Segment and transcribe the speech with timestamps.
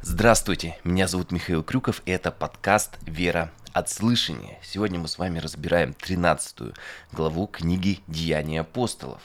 [0.00, 4.60] Здравствуйте, меня зовут Михаил Крюков, и это подкаст «Вера от слышания».
[4.62, 6.72] Сегодня мы с вами разбираем 13
[7.10, 9.20] главу книги «Деяния апостолов».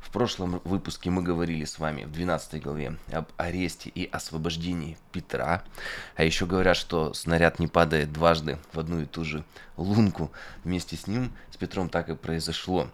[0.00, 5.64] В прошлом выпуске мы говорили с вами в 12 главе об аресте и освобождении Петра.
[6.14, 9.44] А еще говорят, что снаряд не падает дважды в одну и ту же
[9.76, 10.30] лунку.
[10.62, 12.88] Вместе с ним, с Петром так и произошло.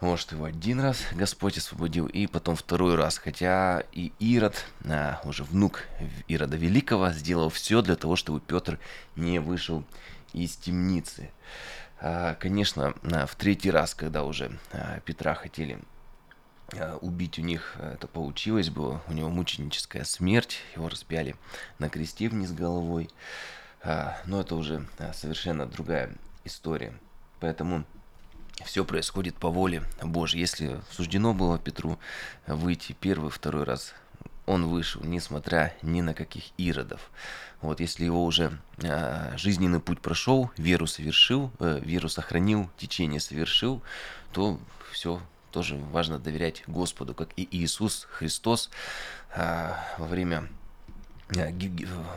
[0.00, 3.16] Может, его один раз Господь освободил, и потом второй раз.
[3.16, 5.84] Хотя и Ирод, а, уже внук
[6.28, 8.78] Ирода Великого, сделал все для того, чтобы Петр
[9.16, 9.84] не вышел
[10.34, 11.30] из темницы.
[11.98, 15.78] А, конечно, а, в третий раз, когда уже а, Петра хотели
[16.74, 21.36] а, убить у них, это получилось, было у него мученическая смерть, его распяли
[21.78, 23.10] на кресте вниз головой.
[24.24, 26.10] Но это уже совершенно другая
[26.44, 26.92] история.
[27.38, 27.84] Поэтому
[28.64, 30.40] все происходит по воле Божьей.
[30.40, 31.98] Если суждено было Петру
[32.46, 33.94] выйти первый, второй раз,
[34.46, 37.10] он вышел, несмотря ни на каких иродов.
[37.60, 43.82] Вот, если его уже э, жизненный путь прошел, веру совершил, э, веру сохранил, течение совершил,
[44.32, 44.60] то
[44.92, 48.70] все тоже важно доверять Господу, как и Иисус Христос
[49.34, 50.48] э, во время
[51.34, 51.50] Э,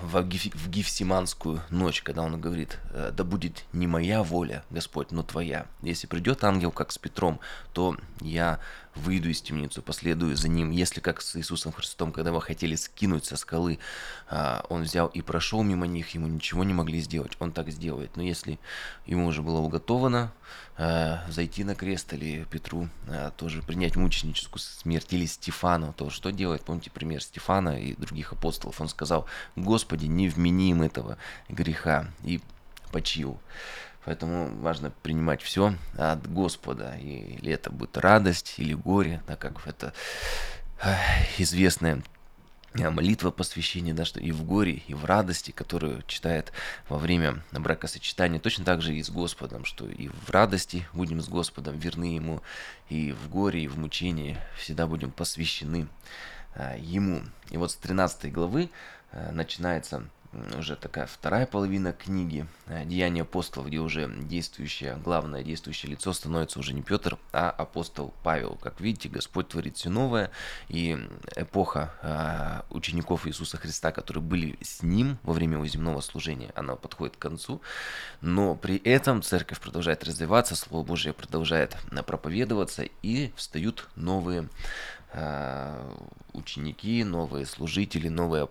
[0.03, 5.65] в Гефсиманскую ночь, когда он говорит, «Э, да будет не моя воля, Господь, но твоя.
[5.81, 7.39] Если придет ангел, как с Петром,
[7.73, 8.59] то я
[8.95, 10.71] выйду из темницы, последую за ним.
[10.71, 13.79] Если как с Иисусом Христом, когда вы хотели скинуть со скалы,
[14.29, 18.15] а, он взял и прошел мимо них, ему ничего не могли сделать, он так сделает.
[18.15, 18.59] Но если
[19.05, 20.31] ему уже было уготовано
[20.77, 26.31] а, зайти на крест или Петру а, тоже принять мученическую смерть, или Стефану, то что
[26.31, 26.63] делает?
[26.63, 28.81] Помните пример Стефана и других апостолов?
[28.81, 31.17] Он сказал, Господи, не вменим этого
[31.47, 32.41] греха и
[32.91, 33.39] почил.
[34.05, 36.95] Поэтому важно принимать все от Господа.
[36.97, 39.93] И, или это будет радость или горе, так как это
[41.37, 42.01] известная
[42.73, 46.51] молитва посвящения, да, что и в горе, и в радости, которую читает
[46.87, 51.27] во время бракосочетания, точно так же и с Господом, что и в радости будем с
[51.27, 52.41] Господом верны Ему,
[52.89, 55.87] и в горе, и в мучении всегда будем посвящены
[56.55, 57.23] а, Ему.
[57.49, 58.69] И вот с 13 главы
[59.11, 60.05] а, начинается
[60.57, 66.59] уже такая вторая половина книги э, «Деяния апостолов», где уже действующее, главное действующее лицо становится
[66.59, 68.55] уже не Петр, а апостол Павел.
[68.61, 70.31] Как видите, Господь творит все новое,
[70.67, 70.97] и
[71.35, 76.75] эпоха э, учеников Иисуса Христа, которые были с Ним во время его земного служения, она
[76.75, 77.61] подходит к концу,
[78.21, 84.49] но при этом церковь продолжает развиваться, Слово Божье продолжает э, проповедоваться, и встают новые
[86.33, 88.47] ученики, новые служители, новые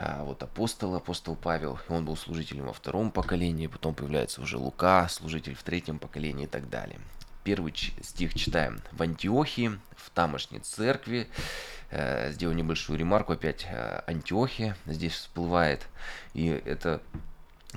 [0.00, 5.54] вот апостол, апостол Павел, он был служителем во втором поколении, потом появляется уже Лука, служитель
[5.54, 6.98] в третьем поколении и так далее.
[7.44, 8.80] Первый стих читаем.
[8.92, 11.28] В Антиохии, в тамошней церкви,
[11.90, 15.86] э, сделаю небольшую ремарку, опять э, Антиохия здесь всплывает,
[16.32, 17.02] и это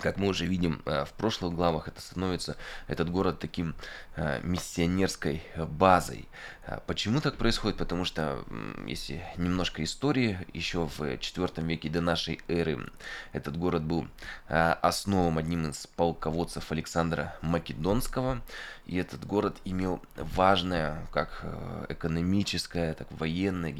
[0.01, 3.75] как мы уже видим э, в прошлых главах, это становится этот город таким
[4.15, 6.27] э, миссионерской базой.
[6.65, 7.77] Э, почему так происходит?
[7.77, 8.43] Потому что,
[8.87, 12.89] если немножко истории, еще в IV веке до нашей эры
[13.33, 14.07] этот город был
[14.47, 18.41] основан одним из полководцев Александра Македонского,
[18.85, 21.45] и этот город имел важное как
[21.89, 23.71] экономическое, так военное,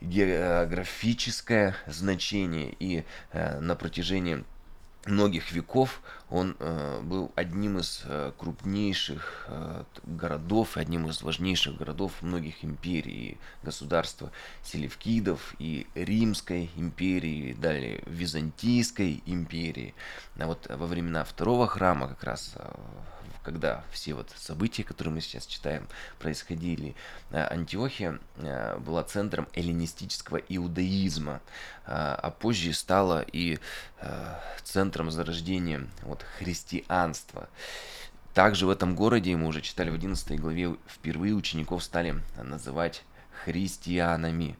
[0.00, 4.44] географическое значение, и на протяжении
[5.06, 12.12] многих веков он э, был одним из э, крупнейших э, городов, одним из важнейших городов
[12.20, 14.32] многих империй, государства
[14.64, 19.94] Селевкидов и Римской империи, далее Византийской империи.
[20.38, 22.74] А вот во времена второго храма как раз э,
[23.46, 25.86] когда все вот события, которые мы сейчас читаем,
[26.18, 26.96] происходили,
[27.30, 31.40] э, Антиохия э, была центром эллинистического иудаизма,
[31.86, 33.58] э, а позже стала и
[34.62, 37.48] центром зарождения вот, христианства.
[38.34, 43.02] Также в этом городе, мы уже читали в 11 главе, впервые учеников стали называть
[43.44, 44.56] христианами.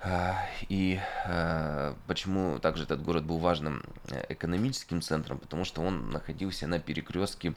[0.00, 0.36] А,
[0.68, 5.38] и а, почему также этот город был важным э, экономическим центром?
[5.38, 7.54] Потому что он находился на перекрестке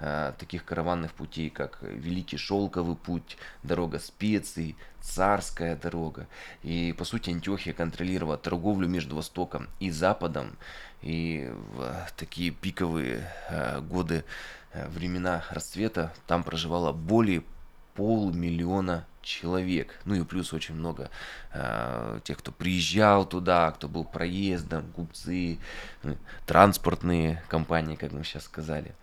[0.00, 6.26] а, таких караванных путей, как Великий Шелковый путь, дорога специй, Царская дорога.
[6.62, 10.56] И по сути Антиохия контролировала торговлю между Востоком и Западом.
[11.04, 13.30] И в такие пиковые
[13.82, 14.24] годы,
[14.72, 17.42] э, времена расцвета, там проживало более
[17.94, 20.00] полмиллиона человек.
[20.04, 21.10] Ну и плюс очень много
[21.52, 25.58] э, тех, кто приезжал туда, кто был проездом, купцы,
[26.02, 26.14] э,
[26.46, 28.94] транспортные компании, как мы сейчас сказали.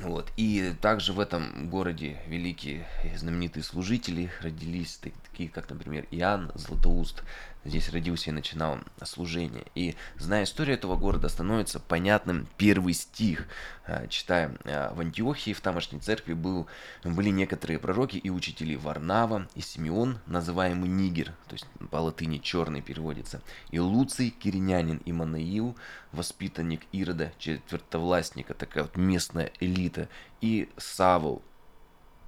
[0.00, 0.30] Вот.
[0.36, 2.86] И также в этом городе великие
[3.16, 7.24] знаменитые служители родились, такие как, например, Иоанн Златоуст,
[7.64, 9.64] здесь родился и начинал служение.
[9.74, 13.46] И зная историю этого города, становится понятным первый стих.
[13.86, 16.66] А, читая а, в Антиохии, в тамошней церкви был,
[17.04, 22.82] были некоторые пророки и учители Варнава, и Симеон, называемый Нигер, то есть по латыни черный
[22.82, 23.40] переводится,
[23.70, 25.76] и Луций, киринянин, и Манаил,
[26.12, 30.08] воспитанник Ирода, четвертовластника, такая вот местная элита,
[30.40, 31.42] и Савол,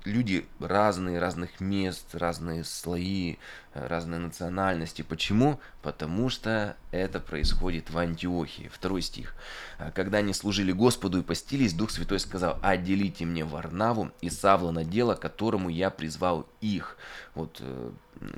[0.05, 3.37] люди разные, разных мест, разные слои,
[3.75, 5.03] э, разные национальности.
[5.03, 5.61] Почему?
[5.83, 8.71] Потому что это происходит в Антиохии.
[8.73, 9.35] Второй стих.
[9.79, 14.71] «А когда они служили Господу и постились, Дух Святой сказал, отделите мне Варнаву и Савла
[14.71, 16.97] на дело, которому я призвал их.
[17.35, 17.93] Вот э,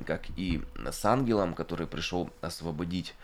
[0.05, 0.61] как и
[0.91, 3.15] с ангелом, который пришел освободить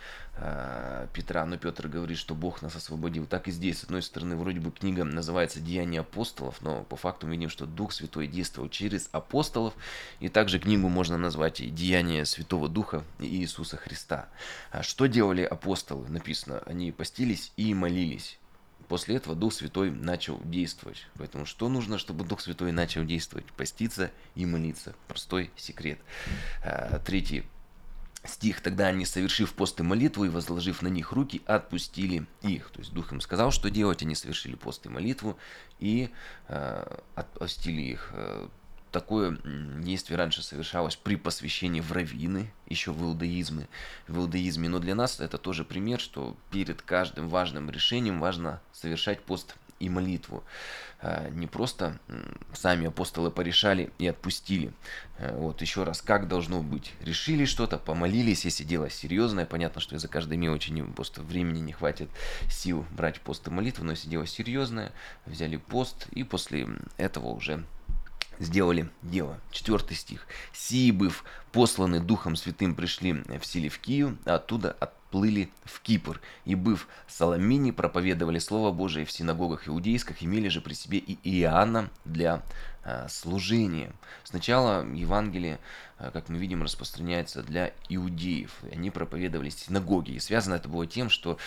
[1.13, 3.25] Петра, но Петр говорит, что Бог нас освободил.
[3.25, 7.27] Так и здесь, с одной стороны, вроде бы книга называется «Деяния апостолов», но по факту
[7.27, 9.73] мы видим, что Дух Святой действовал через апостолов,
[10.19, 14.29] и также книгу можно назвать и «Деяния Святого Духа Иисуса Христа».
[14.71, 16.07] А что делали апостолы?
[16.07, 18.39] Написано, они постились и молились.
[18.87, 21.05] После этого Дух Святой начал действовать.
[21.15, 23.45] Поэтому что нужно, чтобы Дух Святой начал действовать?
[23.53, 24.95] Поститься и молиться.
[25.07, 25.99] Простой секрет.
[26.63, 27.43] А, третий
[28.23, 28.61] стих.
[28.61, 32.69] Тогда они, совершив пост и молитву и возложив на них руки, отпустили их.
[32.71, 34.01] То есть Дух им сказал, что делать.
[34.01, 35.37] Они совершили пост и молитву
[35.79, 36.09] и
[36.47, 38.13] э, отпустили их
[38.91, 43.67] такое действие раньше совершалось при посвящении в раввины, еще в иудаизме,
[44.07, 44.69] в иудаизме.
[44.69, 49.89] Но для нас это тоже пример, что перед каждым важным решением важно совершать пост и
[49.89, 50.43] молитву.
[51.01, 51.99] А, не просто
[52.53, 54.73] сами апостолы порешали и отпустили.
[55.17, 56.93] А, вот еще раз, как должно быть?
[57.01, 59.45] Решили что-то, помолились, если дело серьезное.
[59.45, 62.09] Понятно, что из-за каждой мелочи просто времени не хватит
[62.49, 64.91] сил брать пост и молитву, но если дело серьезное,
[65.25, 66.67] взяли пост и после
[66.97, 67.63] этого уже
[68.39, 69.39] сделали дело.
[69.51, 70.25] Четвертый стих.
[70.53, 74.71] «Сии, быв посланы Духом Святым, пришли в Селевкию, а оттуда
[75.09, 80.61] отплыли в Кипр, и, быв в Соломине, проповедовали Слово Божие в синагогах иудейских, имели же
[80.61, 82.43] при себе и Иоанна для
[82.83, 83.91] а, служения».
[84.23, 85.59] Сначала Евангелие
[85.99, 88.51] Э, как мы видим, распространяется для иудеев.
[88.71, 90.13] Они проповедовали в синагоге.
[90.13, 91.37] И связано это было тем, что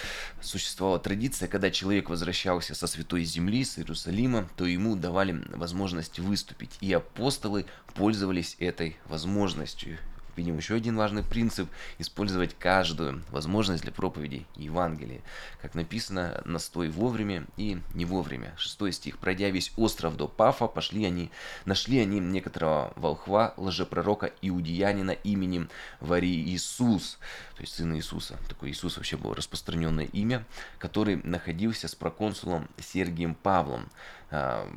[0.41, 6.76] существовала традиция, когда человек возвращался со святой земли, с Иерусалима, то ему давали возможность выступить.
[6.81, 9.99] И апостолы пользовались этой возможностью
[10.37, 11.69] видим еще один важный принцип–
[11.99, 15.20] использовать каждую возможность для проповеди Евангелия.
[15.61, 18.55] Как написано, настой вовремя и не вовремя.
[18.56, 19.19] Шестой стих.
[19.19, 21.31] «Пройдя весь остров до Пафа, пошли они,
[21.64, 25.69] нашли они некоторого волхва, лжепророка иудеянина именем
[26.00, 27.19] Вари Иисус,
[27.55, 28.38] то есть сына Иисуса.
[28.49, 30.44] Такое Иисус вообще было распространенное имя,
[30.79, 33.88] который находился с проконсулом Сергием Павлом,
[34.31, 34.69] а,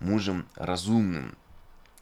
[0.00, 1.36] мужем разумным,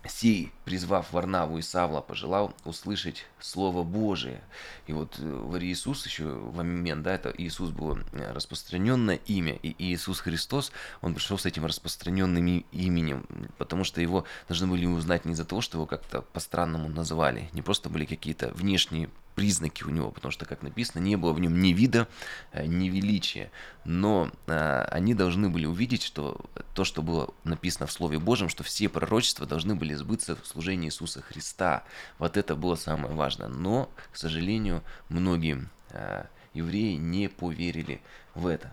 [0.09, 4.43] Сей, призвав Варнаву и Савла, пожелал услышать Слово Божие.
[4.87, 10.21] И вот э, Иисус еще в момент, да, это Иисус было распространенное имя, и Иисус
[10.21, 10.73] Христос,
[11.03, 13.27] он пришел с этим распространенным именем,
[13.59, 17.63] потому что его должны были узнать не за то, что его как-то по-странному называли, не
[17.63, 21.61] просто были какие-то внешние признаки у него, потому что, как написано, не было в нем
[21.61, 22.09] ни вида,
[22.53, 23.51] э, ни величия.
[23.85, 26.41] Но а, они должны были увидеть, что
[26.75, 30.89] то, что было написано в Слове Божьем, что все пророчества должны были сбыться в служении
[30.89, 31.85] Иисуса Христа.
[32.19, 33.49] Вот это было самое важное.
[33.49, 38.01] Но, к сожалению, многие а, евреи не поверили
[38.35, 38.73] в это.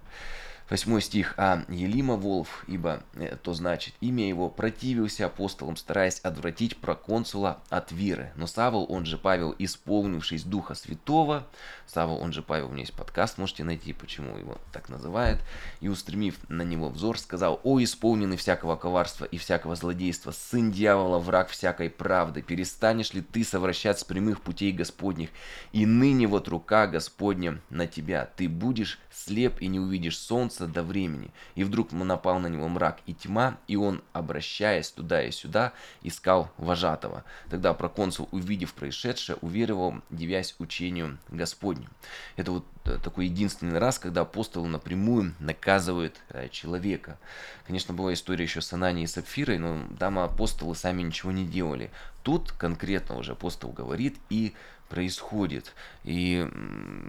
[0.70, 1.34] Восьмой стих.
[1.38, 7.92] «А Елима Волф, ибо э, то значит, имя его противился апостолам, стараясь отвратить проконсула от
[7.92, 8.32] веры.
[8.36, 11.48] Но Савол, он же Павел, исполнившись Духа Святого,
[11.88, 15.42] Савол, он же Павел, у меня есть подкаст, можете найти, почему его так называют,
[15.82, 21.18] и устремив на него взор, сказал, «О, исполненный всякого коварства и всякого злодейства, сын дьявола,
[21.18, 25.30] враг всякой правды, перестанешь ли ты совращать с прямых путей Господних,
[25.72, 30.84] и ныне вот рука Господня на тебя, ты будешь слеп и не увидишь солнца до
[30.84, 31.32] времени.
[31.56, 36.52] И вдруг напал на него мрак и тьма, и он, обращаясь туда и сюда, искал
[36.58, 37.24] вожатого.
[37.50, 41.90] Тогда проконсул, увидев происшедшее, уверовал, девясь учению Господню.
[42.36, 47.18] Это вот э, такой единственный раз, когда апостолы напрямую наказывают э, человека.
[47.66, 51.92] Конечно, была история еще с Ананией и Сапфирой, но там апостолы сами ничего не делали.
[52.24, 54.54] Тут конкретно уже апостол говорит и
[54.90, 55.74] происходит.
[56.04, 56.48] И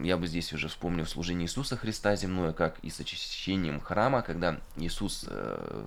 [0.03, 4.61] я бы здесь уже вспомнил служение Иисуса Христа земное, как и с очищением храма, когда
[4.77, 5.85] Иисус э,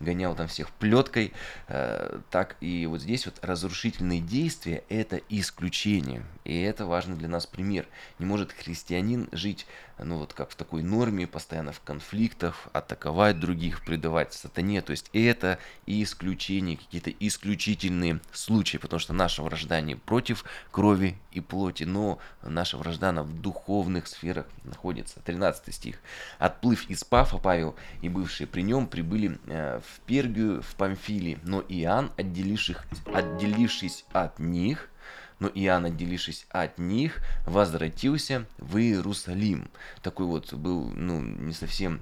[0.00, 1.32] гонял там всех плеткой,
[1.68, 6.24] э, так и вот здесь вот разрушительные действия– это исключение.
[6.44, 7.86] И это важный для нас пример.
[8.18, 9.66] Не может христианин жить,
[9.98, 14.82] ну вот как в такой норме, постоянно в конфликтах, атаковать других, предавать сатане.
[14.82, 21.16] То есть это и исключения, какие-то исключительные случаи, потому что наша вражда не против крови
[21.32, 25.20] и плоти, но наша вражда в духовных сферах находится.
[25.20, 25.98] 13 стих.
[26.38, 31.62] «Отплыв из Пафа, Павел и бывшие при нем прибыли э, в Пергию, в Памфилии, но
[31.68, 32.76] Иоанн, отделившись,
[33.12, 34.90] отделившись от них,
[35.38, 39.68] но Иоанн, отделившись от них, возвратился в Иерусалим.
[40.02, 42.00] Такой вот был, ну, не совсем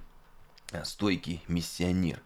[0.73, 2.21] э, стойкий миссионер.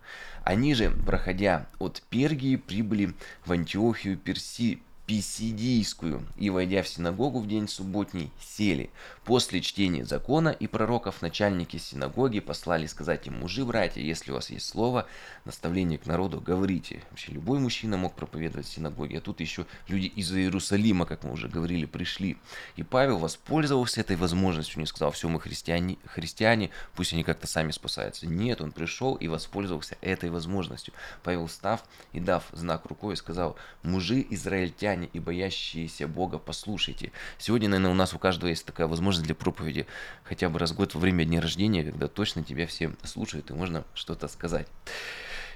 [0.45, 7.49] Они же, проходя от Пергии, прибыли в Антиохию Перси, Писидийскую и, войдя в синагогу в
[7.49, 8.91] день субботний, сели.
[9.25, 14.51] После чтения закона и пророков начальники синагоги послали сказать им, мужи, братья, если у вас
[14.51, 15.07] есть слово,
[15.47, 17.03] наставление к народу, говорите.
[17.09, 21.33] Вообще любой мужчина мог проповедовать в синагоге, а тут еще люди из Иерусалима, как мы
[21.33, 22.37] уже говорили, пришли.
[22.77, 27.71] И Павел воспользовался этой возможностью, не сказал, все, мы христиане, христиане, пусть они как-то сами
[27.71, 28.27] спасаются.
[28.27, 30.93] Нет, он пришел и воспользовался этой возможностью.
[31.23, 37.13] Павел, встав и дав знак рукой, сказал, мужи израильтяне, христиане и боящиеся Бога, послушайте.
[37.39, 39.87] Сегодня, наверное, у нас у каждого есть такая возможность для проповеди
[40.25, 43.55] хотя бы раз в год во время дня рождения, когда точно тебя все слушают и
[43.55, 44.67] можно что-то сказать.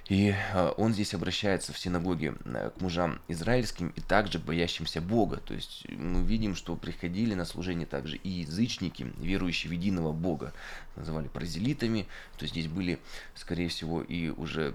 [0.08, 5.36] И а, он здесь обращается в синагоге э, к мужам израильским и также боящимся Бога.
[5.36, 10.52] То есть мы видим, что приходили на служение также и язычники, верующие в единого Бога,
[10.96, 12.06] называли паразелитами.
[12.36, 12.98] То есть здесь были,
[13.34, 14.74] скорее всего, и уже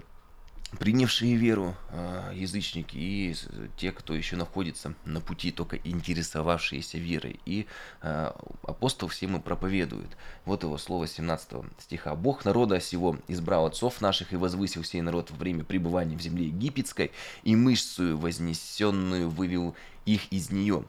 [0.78, 3.34] принявшие веру а, язычники и
[3.76, 7.40] те, кто еще находится на пути, только интересовавшиеся верой.
[7.46, 7.66] И
[8.02, 10.16] а, апостол всем и проповедует.
[10.44, 12.14] Вот его слово 17 стиха.
[12.14, 16.46] «Бог народа сего избрал отцов наших и возвысил сей народ во время пребывания в земле
[16.46, 17.12] египетской,
[17.44, 20.84] и мышцу вознесенную вывел их из нее.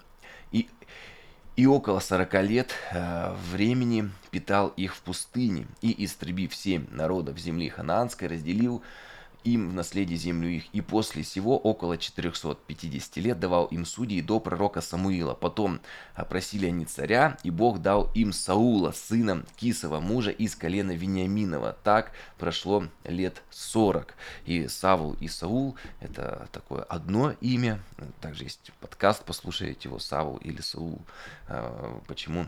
[0.52, 0.68] И
[1.60, 7.68] и около сорока лет э, времени питал их в пустыне, и, истребив семь народов земли
[7.68, 8.82] ханаанской, разделил
[9.44, 14.40] им в наследие землю их, и после сего около 450 лет давал им судей до
[14.40, 15.34] пророка Самуила.
[15.34, 15.80] Потом
[16.16, 21.78] опросили они царя, и Бог дал им Саула, сына Кисова, мужа из колена Вениаминова.
[21.84, 24.14] Так прошло лет 40.
[24.46, 27.82] И Савул и Саул– это такое одно имя.
[28.22, 31.02] Также есть подкаст, послушайте его, Савул или Саул.
[31.48, 32.48] А, почему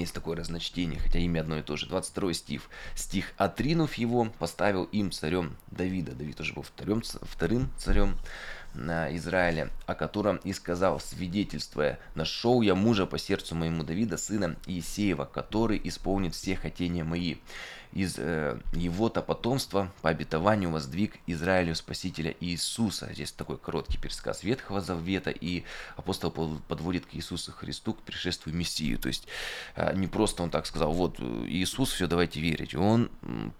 [0.00, 1.86] есть такое разночтение, хотя имя одно и то же.
[1.86, 2.62] 22 стих.
[2.94, 6.12] Стих «Отринув его, поставил им царем Давида».
[6.12, 8.16] Давид уже был вторым, вторым царем
[8.74, 14.56] на Израиле, о котором и сказал, свидетельствуя, «Нашел я мужа по сердцу моему Давида, сына
[14.66, 17.36] Иисеева, который исполнит все хотения мои»
[17.94, 23.08] из э, его-то потомства по обетованию воздвиг Израилю Спасителя Иисуса.
[23.12, 25.62] Здесь такой короткий пересказ Ветхого Завета, и
[25.96, 28.98] апостол подводит к Иисусу Христу, к пришествию Мессию.
[28.98, 29.28] То есть
[29.76, 32.74] э, не просто он так сказал, вот Иисус, все, давайте верить.
[32.74, 33.10] Он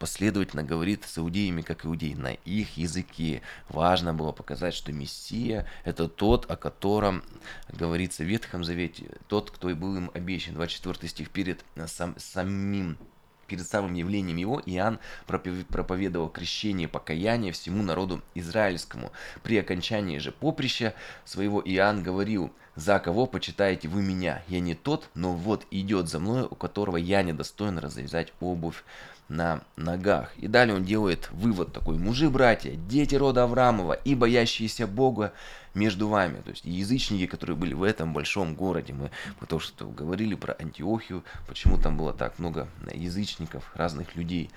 [0.00, 3.40] последовательно говорит с иудеями, как иудеи, на их языке.
[3.68, 7.22] Важно было показать, что Мессия– это тот, о котором
[7.68, 10.54] говорится в Ветхом Завете, тот, кто и был им обещан.
[10.54, 12.98] 24 стих перед сам, самим
[13.46, 19.12] Перед самым явлением его Иоанн проповедовал крещение покаяние всему народу израильскому.
[19.42, 24.42] При окончании же поприща своего Иоанн говорил, «За кого почитаете вы меня?
[24.48, 28.82] Я не тот, но вот идет за мной, у которого я недостоин развязать обувь
[29.28, 30.32] на ногах.
[30.36, 31.98] И далее он делает вывод такой.
[31.98, 35.32] Мужи, братья, дети рода Авраамова и боящиеся Бога
[35.74, 36.40] между вами.
[36.42, 38.92] То есть язычники, которые были в этом большом городе.
[38.92, 39.10] Мы,
[39.46, 44.50] то, что говорили про Антиохию, почему там было так много язычников, разных людей.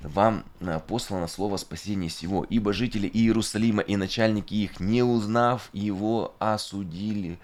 [0.00, 6.34] Вам э, послано слово спасения сего, ибо жители Иерусалима и начальники их, не узнав его,
[6.38, 7.38] осудили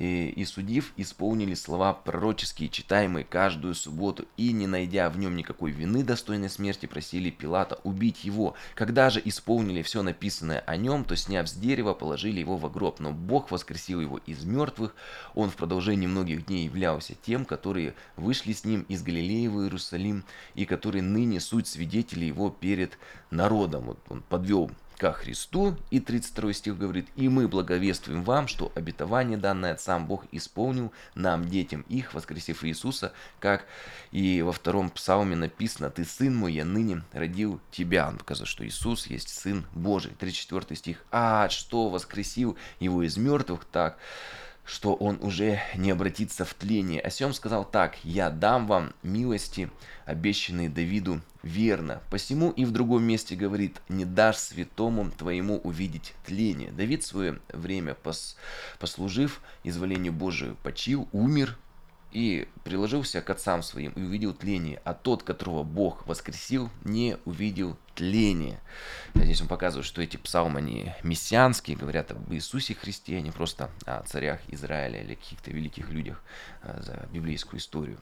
[0.00, 5.72] и, и судив, исполнили слова пророческие, читаемые каждую субботу, и, не найдя в нем никакой
[5.72, 8.54] вины достойной смерти, просили Пилата убить его.
[8.74, 12.98] Когда же исполнили все написанное о нем, то, сняв с дерева, положили его в гроб.
[12.98, 14.96] Но Бог воскресил его из мертвых.
[15.34, 20.24] Он в продолжении многих дней являлся тем, которые вышли с ним из Галилеи в Иерусалим,
[20.54, 22.98] и которые ныне суть свидетели его перед
[23.30, 23.84] народом.
[23.84, 25.76] Вот он подвел ко Христу.
[25.90, 31.48] И 32 стих говорит, «И мы благовествуем вам, что обетование данное сам Бог исполнил нам,
[31.48, 33.64] детям их, воскресив Иисуса, как
[34.12, 38.08] и во втором псалме написано, «Ты, сын мой, я ныне родил тебя».
[38.08, 40.12] Он показывает, что Иисус есть Сын Божий.
[40.18, 43.98] 34 стих, «А что воскресил его из мертвых так?»
[44.64, 47.00] Что он уже не обратится в тление.
[47.00, 49.70] О сказал так, «Я дам вам милости,
[50.06, 52.00] обещанные Давиду, верно».
[52.10, 56.70] Посему и в другом месте говорит, «Не дашь святому твоему увидеть тление».
[56.70, 57.96] Давид свое время,
[58.78, 61.58] послужив изволению Божию, почил, умер,
[62.12, 67.76] и приложился к отцам своим и увидел тление, а тот, которого Бог воскресил, не увидел
[67.94, 68.60] тления.
[69.14, 73.70] Здесь он показывает, что эти псалмы, они мессианские, говорят об Иисусе Христе, а не просто
[73.86, 76.22] о царях Израиля или каких-то великих людях
[76.62, 77.98] а, за библейскую историю.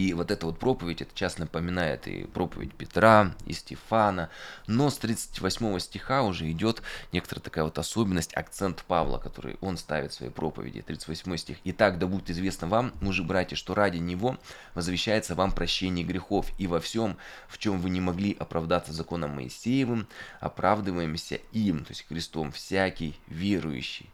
[0.00, 4.30] И вот эта вот проповедь, это часто напоминает и проповедь Петра, и Стефана.
[4.66, 6.80] Но с 38 стиха уже идет
[7.12, 10.80] некоторая такая вот особенность, акцент Павла, который он ставит в своей проповеди.
[10.80, 11.58] 38 стих.
[11.64, 14.38] «Итак, да будет известно вам, мужи братья, что ради него
[14.74, 20.08] возвещается вам прощение грехов, и во всем, в чем вы не могли оправдаться законом Моисеевым,
[20.40, 24.08] оправдываемся им, то есть Христом, всякий верующий».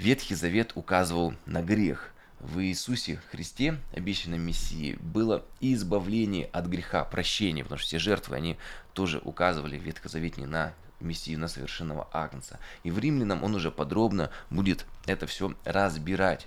[0.00, 2.08] Ветхий Завет указывал на грех–
[2.42, 8.58] в Иисусе Христе, обещанном Мессии, было избавление от греха, прощение, потому что все жертвы, они
[8.92, 12.58] тоже указывали ветхозаветние на Мессию, на совершенного Агнца.
[12.82, 16.46] И в Римлянам он уже подробно будет это все разбирать.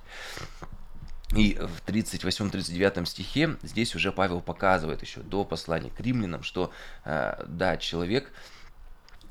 [1.36, 6.72] И в 38-39 стихе здесь уже Павел показывает еще до послания к римлянам, что
[7.04, 8.32] э, да, человек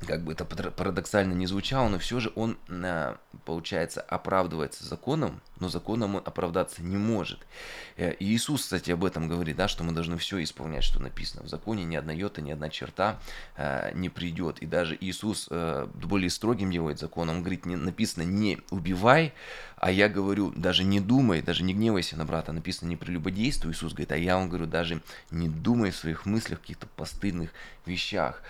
[0.05, 5.69] как бы это парадоксально не звучало, но все же он, а, получается, оправдывается законом, но
[5.69, 7.39] законом он оправдаться не может.
[7.97, 11.43] Э, и Иисус, кстати, об этом говорит, да, что мы должны все исполнять, что написано
[11.43, 13.19] в законе, ни одна йота, ни одна черта
[13.55, 14.59] а, не придет.
[14.59, 19.33] И даже Иисус а, более строгим делает закон, он говорит, не, написано не убивай,
[19.77, 23.93] а я говорю, даже не думай, даже не гневайся на брата, написано не прелюбодействуй, Иисус
[23.93, 27.51] говорит, а я вам говорю, даже не думай в своих мыслях, каких-то постыдных
[27.85, 28.41] вещах.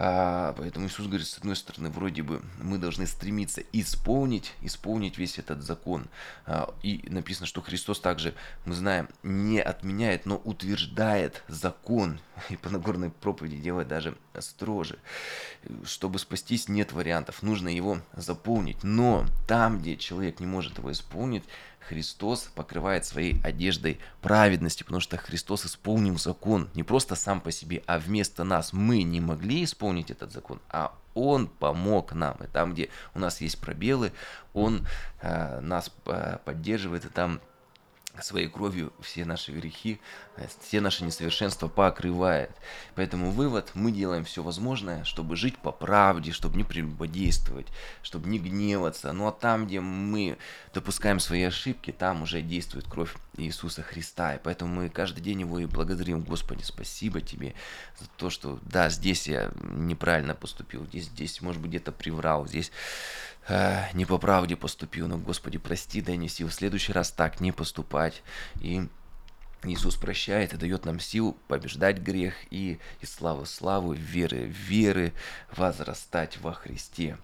[0.00, 5.40] А, поэтому Иисус говорит, с одной стороны, вроде бы мы должны стремиться исполнить, исполнить весь
[5.40, 6.06] этот закон.
[6.50, 12.20] А, и написано, что Христос также, мы знаем, не отменяет, но утверждает закон.
[12.48, 14.98] И по Нагорной проповеди делает даже строже.
[15.84, 17.42] Чтобы спастись, нет вариантов.
[17.42, 18.82] Нужно его заполнить.
[18.82, 21.44] Но там, где человек не может его исполнить,
[21.80, 27.82] Христос покрывает своей одеждой праведности, потому что Христос исполнил закон не просто сам по себе,
[27.86, 28.72] а вместо нас.
[28.72, 32.36] Мы не могли исполнить этот закон, а Он помог нам.
[32.42, 34.12] И там, где у нас есть пробелы,
[34.54, 34.86] Он
[35.20, 37.40] э, нас э, поддерживает, и там
[38.22, 40.00] своей кровью все наши грехи,
[40.36, 42.50] э, все наши несовершенства покрывает.
[42.94, 47.66] Поэтому вывод, мы делаем все возможное, чтобы жить по правде, чтобы не прелюбодействовать,
[48.02, 49.12] чтобы не гневаться.
[49.12, 50.38] Ну а там, где мы
[50.74, 54.34] допускаем свои ошибки, там уже действует кровь Иисуса Христа.
[54.34, 56.20] И поэтому мы каждый день его и благодарим.
[56.22, 57.54] Господи, спасибо тебе
[57.98, 62.72] за то, что да, здесь я неправильно поступил, здесь, здесь может быть, где-то приврал, здесь
[63.94, 67.52] не по правде поступил, но, Господи, прости, дай мне сил в следующий раз так не
[67.52, 68.22] поступать.
[68.60, 68.88] И
[69.64, 75.12] Иисус прощает и дает нам силу побеждать грех и из славы славу, веры веры
[75.56, 77.18] возрастать во Христе.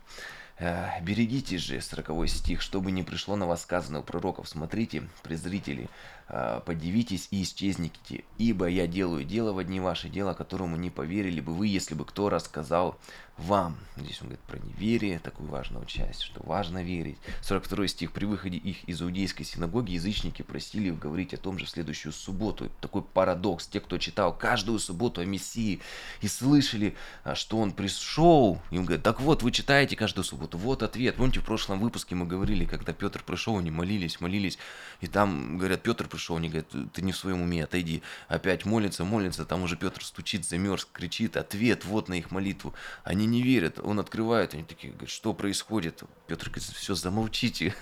[1.02, 4.48] Берегите же, 40 стих, чтобы не пришло на вас сказанное у пророков.
[4.48, 5.88] Смотрите, презрители,
[6.26, 11.54] подивитесь и исчезните, ибо я делаю дело в одни ваши, дело, которому не поверили бы
[11.54, 12.98] вы, если бы кто рассказал
[13.36, 13.76] вам.
[13.96, 17.16] Здесь он говорит про неверие, такую важную часть, что важно верить.
[17.42, 18.12] 42 стих.
[18.12, 22.70] При выходе их из иудейской синагоги язычники просили говорить о том же в следующую субботу.
[22.80, 23.66] Такой парадокс.
[23.66, 25.80] Те, кто читал каждую субботу о Мессии
[26.20, 30.82] и слышали, а, что он пришел, им говорят, так вот, вы читаете каждую субботу, вот
[30.82, 31.16] ответ.
[31.16, 34.58] Помните, в прошлом выпуске мы говорили, когда Петр пришел, они молились, молились,
[35.00, 38.02] и там говорят, Петр пришел, они говорят, ты не в своем уме, отойди.
[38.28, 42.74] Опять молится, молится, там уже Петр стучит, замерз, кричит, ответ вот на их молитву.
[43.02, 43.78] Они не верят.
[43.82, 46.02] Он открывает, они такие говорят, что происходит?
[46.26, 47.74] Петр говорит, все, замолчите.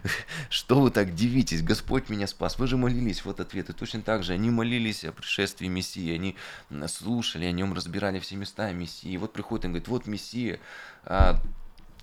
[0.50, 1.62] Что вы так дивитесь?
[1.62, 2.58] Господь меня спас.
[2.58, 3.70] Вы же молились, вот ответ.
[3.70, 6.12] И точно так же они молились о пришествии Мессии.
[6.12, 6.36] Они
[6.88, 9.12] слушали о нем, разбирали все места Мессии.
[9.12, 10.60] И вот приходит и говорит, вот Мессия,
[11.04, 11.40] а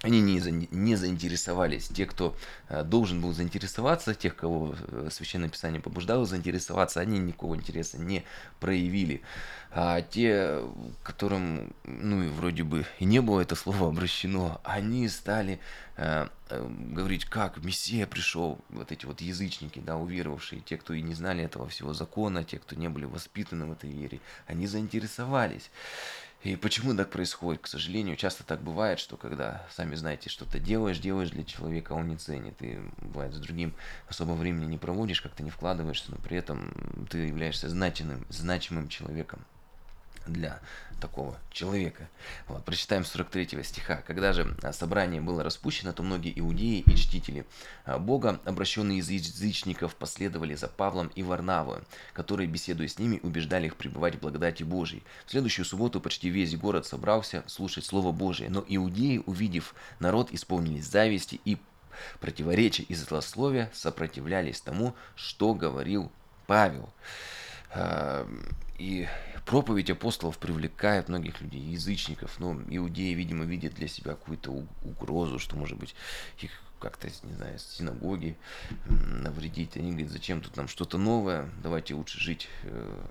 [0.03, 1.87] они не, не заинтересовались.
[1.87, 2.35] Те, кто
[2.67, 8.25] э, должен был заинтересоваться, тех, кого э, Священное Писание побуждало заинтересоваться, они никакого интереса не
[8.59, 9.21] проявили.
[9.71, 10.61] А те,
[11.03, 15.61] которым, ну и вроде бы и не было это слово обращено, они стали
[15.95, 21.01] э, э, говорить, как Мессия пришел, вот эти вот язычники, да, уверовавшие, те, кто и
[21.01, 25.71] не знали этого всего закона, те, кто не были воспитаны в этой вере, они заинтересовались.
[26.43, 27.61] И почему так происходит?
[27.61, 32.09] К сожалению, часто так бывает, что когда, сами знаете, что-то делаешь, делаешь для человека, он
[32.09, 32.61] не ценит.
[32.61, 33.73] И бывает, с другим
[34.09, 39.45] особо времени не проводишь, как-то не вкладываешься, но при этом ты являешься значимым, значимым человеком
[40.25, 40.59] для
[41.03, 42.07] такого человека.
[42.47, 44.01] Вот, прочитаем 43 стиха.
[44.07, 47.45] Когда же а, собрание было распущено, то многие иудеи и чтители
[47.83, 51.83] а, Бога, обращенные из язычников, последовали за Павлом и Варнавою,
[52.13, 55.03] которые, беседуя с ними, убеждали их пребывать в благодати Божьей.
[55.25, 60.85] В следующую субботу почти весь город собрался слушать Слово Божие, но иудеи, увидев народ, исполнились
[60.85, 61.57] зависти и
[62.21, 66.09] противоречия и злословия, сопротивлялись тому, что говорил
[66.47, 66.93] Павел.
[68.77, 69.07] И
[69.45, 72.39] проповедь апостолов привлекает многих людей, язычников.
[72.39, 74.51] Но иудеи, видимо, видят для себя какую-то
[74.83, 75.95] угрозу, что, может быть,
[76.41, 76.51] их
[76.83, 78.35] как-то, не знаю, синагоги
[78.87, 79.77] навредить.
[79.77, 83.01] Они говорят, зачем тут нам что-то новое, давайте лучше жить э,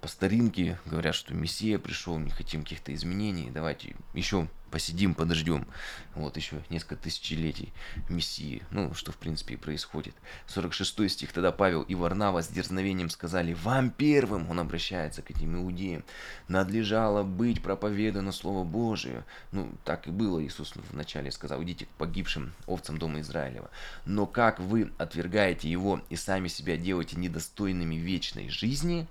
[0.00, 0.78] по старинке.
[0.84, 5.68] Говорят, что Мессия пришел, не хотим каких-то изменений, давайте еще посидим, подождем.
[6.16, 7.72] Вот еще несколько тысячелетий
[8.08, 8.64] Мессии.
[8.72, 10.16] Ну, что в принципе и происходит.
[10.48, 11.32] 46 стих.
[11.32, 16.02] Тогда Павел и Варнава с дерзновением сказали, вам первым, он обращается к этим иудеям,
[16.48, 19.24] надлежало быть проповедано Слово Божие.
[19.52, 23.70] Ну, так и было, Иисус вначале сказал, идите к погибшим овцам дома Израилева.
[24.06, 29.06] Но как вы отвергаете его и сами себя делаете недостойными вечной жизни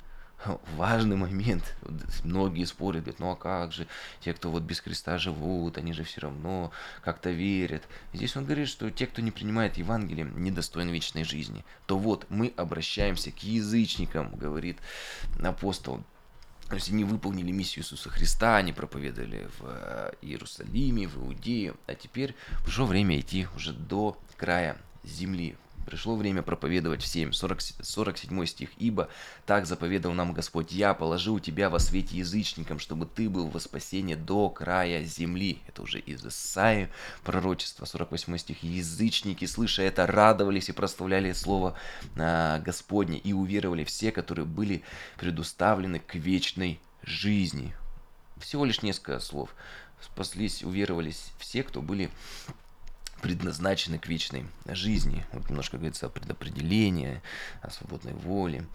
[0.76, 1.76] –важный момент.
[2.24, 3.88] Многие спорят, говорят, ну а как же,
[4.20, 6.72] те, кто вот без Христа живут, они же все равно
[7.04, 7.84] как-то верят.
[8.14, 11.64] Здесь он говорит, что те, кто не принимает Евангелие, недостойны вечной жизни.
[11.86, 14.80] То вот мы обращаемся к язычникам, говорит
[15.42, 16.04] апостол.
[16.70, 21.96] То есть они выполнили миссию Иисуса Христа, они проповедовали в э, Иерусалиме, в Иудее, а
[21.96, 27.34] теперь пришло время идти уже до края земли, Пришло время проповедовать всем.
[27.34, 28.70] 40, 47 стих.
[28.78, 29.10] «Ибо
[29.46, 34.16] так заповедал нам Господь, я положил тебя во свете язычникам, чтобы ты был во спасение
[34.16, 35.60] до края земли».
[35.68, 36.90] Это уже из Исаии
[37.24, 37.86] пророчество.
[37.86, 38.64] 48 стих.
[38.64, 41.78] «Язычники, слыша это, радовались и прославляли слово
[42.16, 44.84] а, Господне, и уверовали все, которые были
[45.18, 47.76] предуставлены к вечной жизни».
[48.38, 49.56] Всего лишь несколько слов.
[50.02, 52.10] Спаслись, уверовались все, кто были
[53.24, 55.26] предназначены к вечной жизни.
[55.32, 57.22] Вот немножко говорится о предопределении,
[57.62, 58.66] о свободной воле.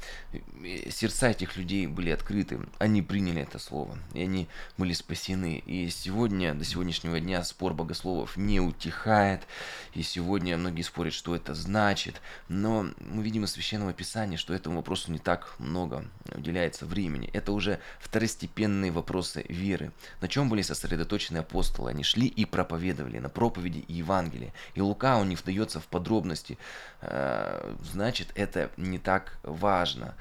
[0.90, 5.62] Сердца этих людей были открыты, они приняли это слово, и они были спасены.
[5.66, 9.46] И сегодня, до сегодняшнего дня спор богословов не утихает,
[9.92, 14.76] и сегодня многие спорят, что это значит, но мы видим из Священного Писания, что этому
[14.76, 17.28] вопросу не так много уделяется времени.
[17.34, 19.92] Это уже второстепенные вопросы веры.
[20.22, 21.90] На чем были сосредоточены апостолы?
[21.90, 24.53] Они шли и проповедовали на проповеди и Евангелии Евангелие.
[24.74, 26.59] И Лука, он не вдается в подробности.
[27.01, 30.14] Э, значит, это не так важно.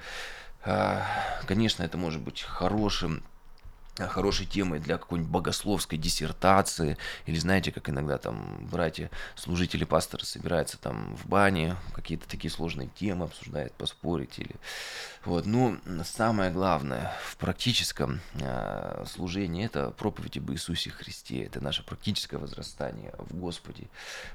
[0.66, 1.02] Э,
[1.46, 3.24] конечно, это может быть хорошим
[4.00, 10.78] хорошей темой для какой-нибудь богословской диссертации, или знаете, как иногда там братья, служители, пасторы собираются
[10.78, 14.56] там в бане, какие-то такие сложные темы обсуждают, поспорить или...
[15.28, 21.84] Вот, ну, самое главное в практическом э, служении это проповедь об Иисусе Христе, это наше
[21.84, 23.90] практическое возрастание в Господе.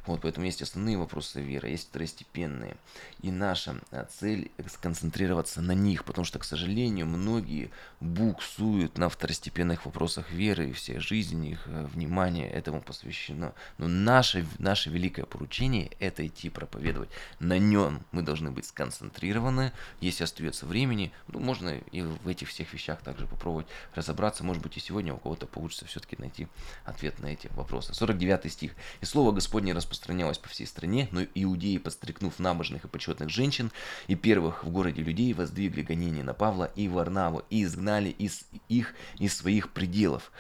[0.05, 2.77] Вот, поэтому есть основные вопросы веры, есть второстепенные.
[3.23, 3.77] И наша
[4.11, 10.73] цель сконцентрироваться на них, потому что, к сожалению, многие буксуют на второстепенных вопросах веры и
[10.75, 13.55] всей жизни, их э, внимание этому посвящено.
[13.79, 17.09] Но наше, наше великое поручение– это идти проповедовать.
[17.41, 19.73] На нем мы должны быть сконцентрированы.
[20.03, 24.43] Если остается времени, ну, можно и в этих всех вещах также попробовать разобраться.
[24.43, 26.49] Может быть, и сегодня у кого-то получится все-таки найти
[26.85, 27.95] ответ на эти вопросы.
[27.95, 28.73] 49 стих.
[29.01, 33.71] «И слово Господне распространялось по всей стране, но иудеи, подстрекнув набожных и почетных женщин
[34.09, 38.95] и первых в городе людей, воздвигли гонение на Павла и Варнаву и изгнали из их
[39.19, 40.33] из своих пределов.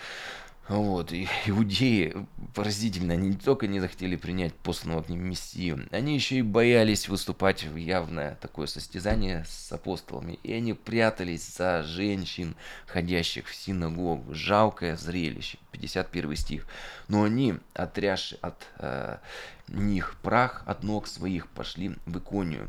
[0.68, 2.14] Вот, и иудеи
[2.55, 7.09] поразительно, они не только не захотели принять посланного к ним Мессию, они еще и боялись
[7.09, 12.55] выступать в явное такое состязание с апостолами, и они прятались за женщин,
[12.87, 14.33] ходящих в синагогу.
[14.33, 16.66] Жалкое зрелище, 51 стих.
[17.09, 19.18] Но они, отрясши от э,
[19.68, 22.68] них прах от ног своих, пошли в иконию.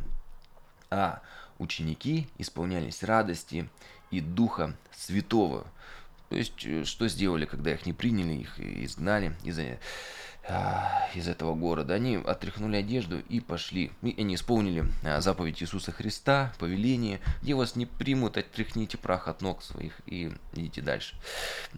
[0.90, 1.22] А
[1.60, 3.70] ученики исполнялись радости
[4.10, 5.66] и Духа Святого.
[6.34, 9.78] То есть, э, что сделали, когда их не приняли, их изгнали из а,
[11.16, 11.94] из этого города.
[11.94, 13.92] Они отряхнули одежду и пошли.
[14.02, 17.22] И они исполнили а, заповедь Иисуса Христа, повеление.
[17.42, 21.16] Где вас не примут, отряхните прах от ног своих и идите дальше.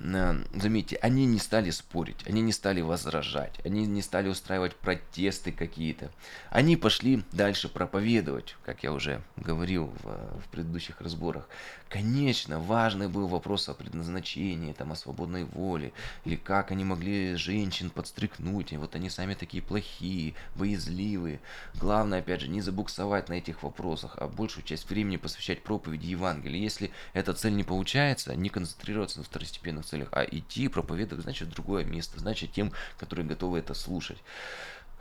[0.01, 5.51] А, заметьте, они не стали спорить, они не стали возражать, они не стали устраивать протесты
[5.51, 6.09] какие-то.
[6.49, 11.47] Они пошли дальше проповедовать, как я уже говорил в, в предыдущих разборах.
[11.87, 15.93] Конечно, важный был вопрос о предназначении, там, о свободной воле,
[16.25, 21.39] или как они могли женщин подстрикнуть и вот они сами такие плохие, боязливые.
[21.75, 26.59] Главное, опять же, не забуксовать на этих вопросах, а большую часть времени посвящать проповеди Евангелия.
[26.59, 31.53] Если эта цель не получается, не концентрироваться на второстепенных целях, а идти проповедовать, значит, в
[31.53, 34.17] другое место, значит, тем, которые готовы это слушать.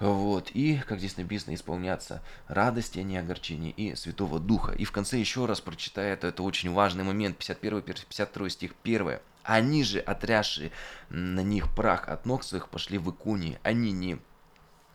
[0.01, 0.51] Вот.
[0.55, 4.73] И, как здесь написано, исполняться радости, а не огорчения, и Святого Духа.
[4.73, 9.21] И в конце еще раз прочитаю это, это очень важный момент, 51 52 стих 1.
[9.45, 10.73] Они же, отрясшие
[11.11, 13.59] на них прах от ног своих, пошли в Иконии.
[13.63, 14.19] Они не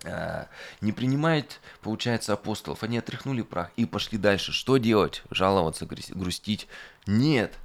[0.03, 0.47] а,
[0.81, 2.83] не принимают, получается, апостолов.
[2.83, 4.51] Они отряхнули прах и пошли дальше.
[4.51, 5.23] Что делать?
[5.29, 6.67] Жаловаться, грустить?
[7.05, 7.57] Нет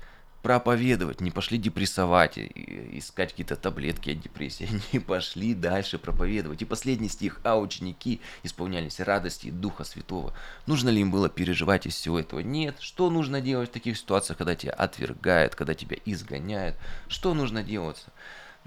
[0.44, 6.61] проповедовать, не пошли депрессовать, искать какие-то таблетки от депрессии, не пошли дальше проповедовать.
[6.61, 10.35] И последний стих, а ученики исполнялись радости Духа Святого.
[10.66, 12.40] Нужно ли им было переживать из всего этого?
[12.40, 12.76] Нет.
[12.78, 16.76] Что нужно делать в таких ситуациях, когда тебя отвергают, когда тебя изгоняют?
[17.09, 18.04] Что нужно делать?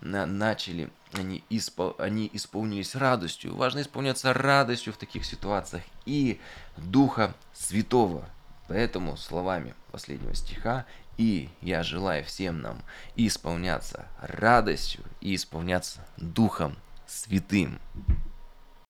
[0.01, 3.55] начали, они, испол, они исполнились радостью.
[3.55, 6.39] Важно исполняться радостью в таких ситуациях и
[6.77, 8.29] Духа Святого.
[8.67, 10.85] Поэтому словами последнего стиха
[11.17, 12.81] и я желаю всем нам
[13.15, 16.77] исполняться радостью и исполняться Духом
[17.07, 17.79] Святым.